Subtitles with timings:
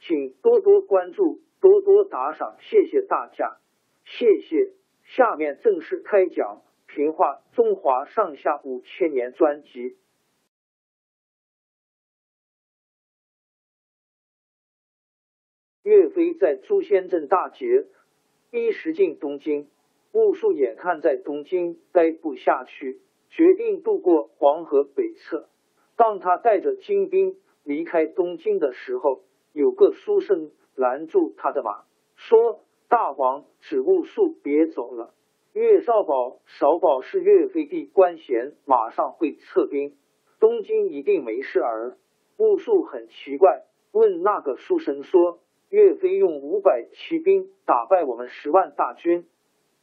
[0.00, 3.58] 请多多关注，多多打赏，谢谢大家，
[4.04, 4.72] 谢谢。
[5.04, 6.62] 下面正式开讲
[6.94, 9.96] 《评话中华上下五千年》专辑。
[15.82, 17.86] 岳飞在朱仙镇大捷，
[18.50, 19.68] 一时进东京。
[20.12, 25.48] 兀术眼看在东京待不下去，决定渡过黄河北侧。
[25.96, 31.84] 当他带着精兵离开东京的时候，有个书生拦住他的马，
[32.14, 35.12] 说：“大王指兀术别走了。
[35.52, 39.96] 岳少保、少保是岳飞的官衔，马上会撤兵，
[40.38, 41.96] 东京一定没事儿。”
[42.38, 49.26] 兀术很奇怪，问那个书生说：“岳飞用五百骑兵打败我们十万大军，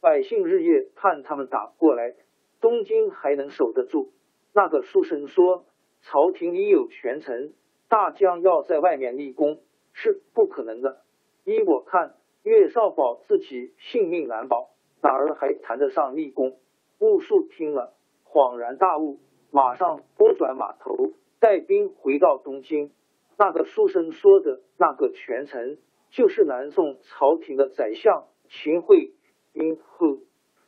[0.00, 2.14] 百姓日夜盼他们打过来，
[2.60, 4.12] 东京还能守得住？”
[4.54, 5.66] 那个书生说
[6.02, 7.52] ：“朝廷里有权臣。”
[7.88, 9.60] 大将要在外面立功
[9.92, 11.02] 是不可能的。
[11.44, 14.70] 依我看，岳少保自己性命难保，
[15.02, 16.58] 哪儿还谈得上立功？
[16.98, 17.94] 兀术听了，
[18.26, 19.18] 恍然大悟，
[19.50, 22.92] 马上拨转马头，带兵回到东京。
[23.38, 25.78] 那个书生说的那个权臣，
[26.10, 29.12] 就是南宋朝廷的宰相秦桧。
[29.52, 30.18] 因后，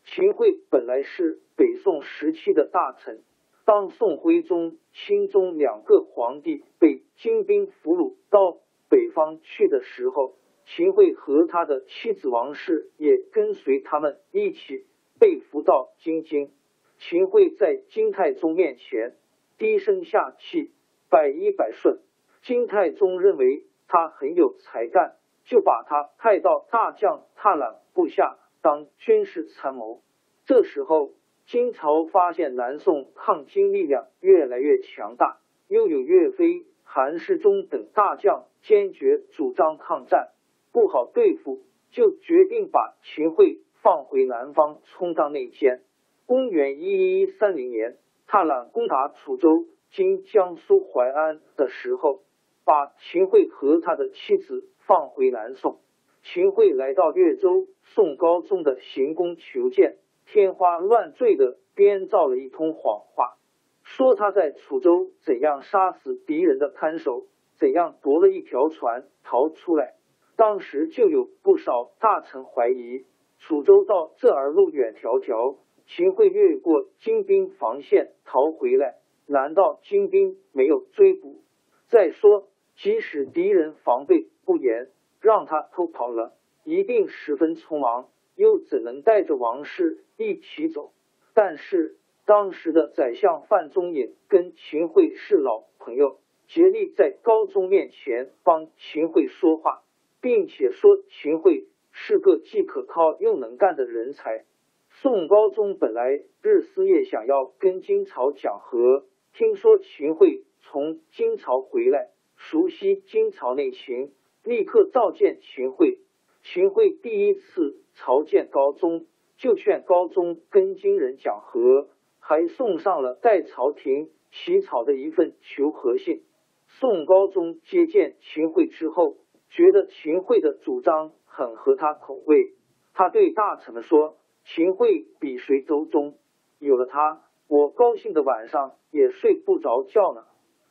[0.05, 3.23] 秦桧本来是北宋时期的大臣。
[3.71, 8.59] 当宋徽宗、钦宗两个皇帝被金兵俘虏到
[8.89, 14.87] 北方去的时候，秦桧和他的妻子王氏也跟随他们一起
[15.21, 16.51] 被俘到京津。
[16.99, 19.15] 秦桧在金太宗面前
[19.57, 20.73] 低声下气，
[21.09, 22.01] 百依百顺。
[22.43, 25.15] 金太宗认为他很有才干，
[25.45, 30.03] 就把他派到大将踏懒部下当军事参谋。
[30.45, 31.13] 这时候。
[31.50, 40.28] 金朝发现南宋抗金力量越来越强大，又有岳飞、韩世忠等大将坚决主张抗战，
[40.71, 45.83] 不好对付，就决定把秦桧放回南方充当内奸。
[46.25, 47.97] 公元一一三零年，
[48.28, 52.21] 踏懒攻打楚州（今江苏淮安）的时候，
[52.65, 55.81] 把秦桧和他的妻子放回南宋。
[56.22, 59.97] 秦桧来到越州宋高宗的行宫求见。
[60.33, 63.37] 天花乱坠的编造了一通谎话，
[63.83, 67.27] 说他在楚州怎样杀死敌人的看守，
[67.59, 69.97] 怎样夺了一条船逃出来。
[70.37, 73.05] 当时就有不少大臣怀疑，
[73.41, 81.43] 楚州到这儿路远迢迢，秦桧越过金兵防线逃回来，难道金兵没有追捕？
[81.89, 82.47] 再说，
[82.77, 84.91] 即使敌人防备不严，
[85.21, 88.10] 让他偷跑了，一定十分匆忙。
[88.41, 90.92] 又怎能带着王氏一起走？
[91.34, 99.83] 但是当时的宰相范仲淹跟秦桧是老朋友，竭力在高宗面前帮秦桧说话，
[100.22, 104.47] 并且说秦桧是个既可靠又能干的人才。
[104.89, 109.04] 宋高宗本来日思夜想要跟金朝讲和，
[109.34, 115.98] 听说秦桧从金朝回来，熟悉金朝内情，立刻召见秦桧。
[116.42, 119.07] 秦桧第一次朝见高宗，
[119.37, 121.89] 就劝高宗跟金人讲和，
[122.19, 126.22] 还送上了代朝廷起草的一份求和信。
[126.66, 129.16] 宋高宗接见秦桧之后，
[129.51, 132.54] 觉得秦桧的主张很合他口味。
[132.95, 136.15] 他对大臣们说：“秦桧比谁都忠，
[136.59, 140.25] 有了他，我高兴的晚上也睡不着觉呢。”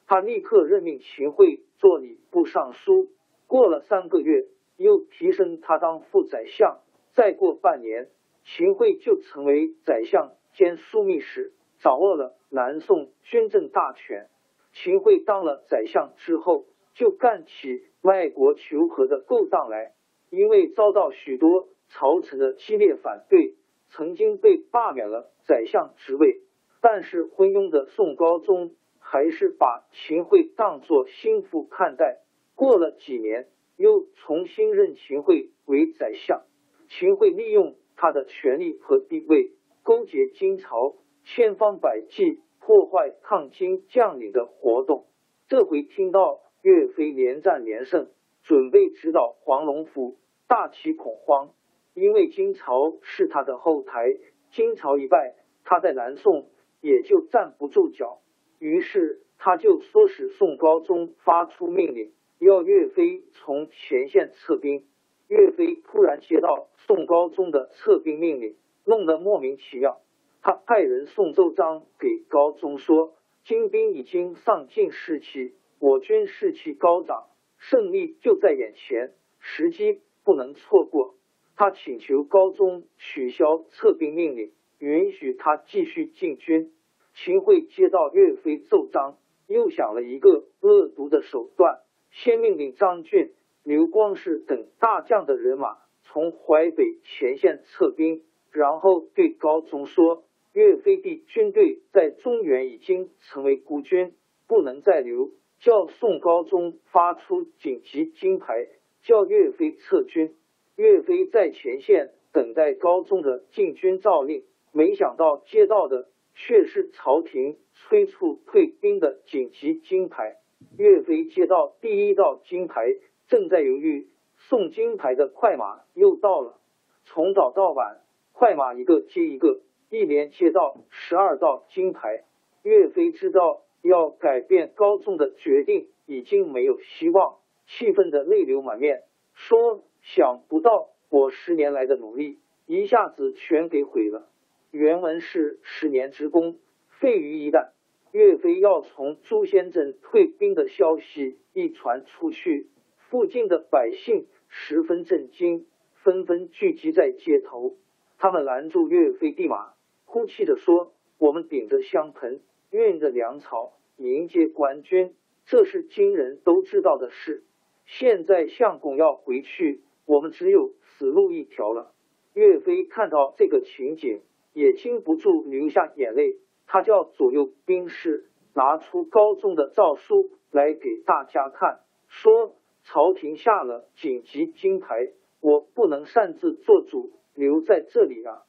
[0.07, 3.09] 他立刻任命秦桧做礼部尚书。
[3.45, 4.45] 过了三个月，
[4.79, 6.79] 又提升他当副宰相。
[7.13, 8.09] 再过半年，
[8.43, 14.29] 秦桧就成为宰相兼枢密使，掌握了南宋军政大权。
[14.73, 19.93] 秦桧当了宰相之后，就干起外国求和的勾当来，
[20.29, 21.67] 因为遭到许多。
[21.91, 23.55] 朝臣的激烈反对，
[23.89, 26.41] 曾经被罢免了宰相职位。
[26.81, 32.19] 但是昏庸的宋高宗还是把秦桧当作心腹看待。
[32.53, 33.47] 过了几年，
[33.79, 36.43] 又重新任秦桧为宰相。
[36.89, 39.53] 秦桧利用他的权力和地位，
[39.83, 45.05] 勾结金朝，千方百计破坏抗金将领的活动。
[45.47, 48.09] 这回听到岳飞连战连胜，
[48.43, 51.51] 准备直捣黄龙府，大起恐慌。
[51.93, 54.17] 因为金朝是他的后台，
[54.51, 56.49] 金朝一败，他在南宋
[56.81, 58.19] 也就站不住脚。
[58.59, 64.85] 于是他就唆使宋高宗发出命令，要岳飞从前线撤兵。
[65.27, 68.55] 岳飞突然接到宋高宗的撤兵命令，
[68.85, 70.01] 弄得莫名其妙。
[70.41, 73.13] 他派人送奏章给高宗说
[73.45, 77.27] ：“金兵已经上进士气，我军士气高涨，
[77.57, 81.15] 胜利就在眼前，时机不能错过。”
[81.55, 86.71] 他请求高宗取消撤兵命令，允许他继续进军。
[87.13, 93.33] 秦桧接到岳飞奏章，又想了一个恶毒的手段，先命令张俊、
[93.63, 100.23] 刘光世等大将的人马从淮北前线撤兵，然后对高宗说
[100.53, 104.13] ：“岳飞的军队在中原已经成为孤军，
[104.47, 108.69] 不能再留。”叫宋高宗发出紧急金牌，
[109.01, 110.33] 叫岳飞撤军。
[110.77, 120.37] 岳飞在前线等待高宗的进军诏令，没想到接到的却是朝廷催促退兵的紧急金牌。
[120.79, 122.85] 岳飞接到第一道金牌，
[123.27, 126.57] 正在犹豫，送金牌的快马又到了。
[127.03, 127.99] 从早到晚，
[128.31, 129.59] 快马一个接一个，
[129.89, 132.23] 一连接到十二道金牌。
[132.63, 139.03] 岳飞知道要改变高宗的决定已经没有希望，气愤的泪流满面，
[139.33, 139.83] 说。
[140.01, 144.29] 想不到我十年来的努力一下子全给毁了。
[144.71, 147.71] 原文是十年之功废于一旦。
[148.11, 152.67] 岳飞要从朱仙镇退兵的消息一传出去，
[153.09, 157.75] 附近的百姓十分震惊，纷纷聚集在街头。
[158.17, 159.73] 他们拦住岳飞的马，
[160.05, 162.41] 哭泣着说：“我们顶着香盆，
[162.71, 165.13] 运着粮草迎接官军，
[165.45, 167.43] 这是今人都知道的事。
[167.85, 171.93] 现在相公要回去。”我们只有死路一条了。
[172.33, 174.21] 岳飞看到这个情景，
[174.53, 176.39] 也禁不住流下眼泪。
[176.71, 182.55] 他叫左右兵士拿出高宗的诏书来给大家看，说
[182.85, 185.11] ：“朝廷下了紧急金牌，
[185.41, 188.43] 我不能擅自做主，留在这里啊！”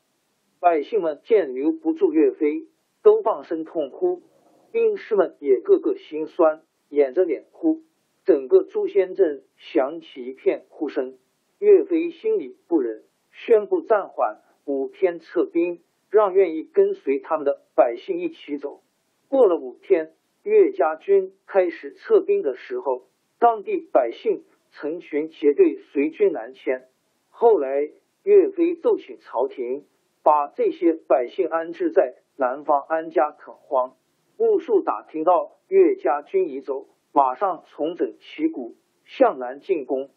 [0.60, 2.66] 百姓们见留不住岳飞，
[3.02, 4.20] 都放声痛哭。
[4.70, 7.80] 兵士们也个个心酸，掩着脸哭。
[8.26, 11.16] 整个朱仙镇响起一片哭声。
[11.58, 18.82] 岳飞心里不忍，宣布暂缓五天撤兵，让愿意跟随他们的百姓一起走。
[19.28, 20.12] 过了五天，
[20.42, 23.04] 岳家军开始撤兵的时候，
[23.38, 26.88] 当地百姓成群结队随军南迁。
[27.28, 27.88] 后来，
[28.24, 29.84] 岳飞奏请朝廷，
[30.22, 33.96] 把这些百姓安置在南方安家垦荒。
[34.36, 38.74] 兀术打听到岳家军已走，马上重整旗鼓，
[39.04, 40.10] 向南进攻。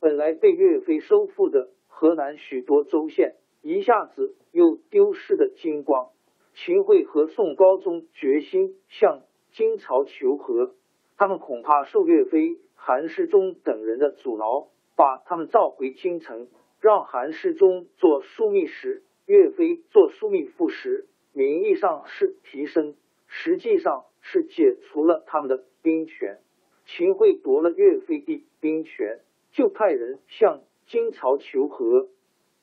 [0.00, 6.10] 本来被岳飞收复的河南许多州县，一下子又丢失的精光。
[6.52, 10.74] 秦桧和宋高宗决心向金朝求和，
[11.16, 21.06] 他们恐怕受岳飞、韩世忠等人的阻挠，把他们召回京城，让韩世忠做枢密使，岳飞做枢密副使。
[21.32, 22.94] 名义上是提升，
[23.26, 26.38] 实际上是解除了他们的兵权。
[26.84, 29.20] 秦桧夺了岳飞的兵权。
[29.54, 32.08] 就派人向金朝求和。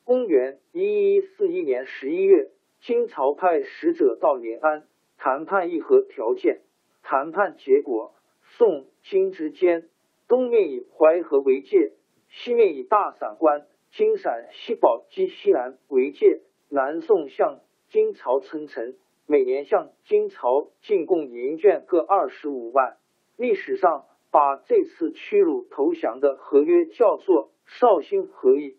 [0.04, 4.84] 公元一一四一年十一月，金朝派使者到临安
[5.16, 6.62] 谈判议和条件。
[7.02, 9.88] 谈判结果，宋金之间
[10.28, 11.92] 东面以淮河为界，
[12.28, 16.40] 西面以大散关、金陕、西宝鸡、西南为界。
[16.68, 22.96] 南宋向金朝称臣，每年向金朝进贡银绢各二十五万。
[23.36, 24.06] 历史上。
[24.32, 28.78] 把这次屈辱投降的合约叫做绍兴和议。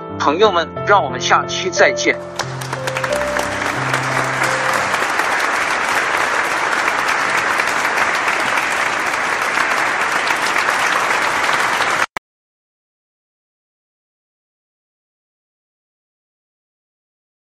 [0.23, 2.15] 朋友们，让我们下期再见。